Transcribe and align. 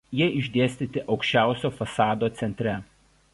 Jie 0.19 0.27
išdėstyti 0.37 1.03
aukščiausio 1.15 1.71
fasado 1.83 2.31
centre. 2.41 2.75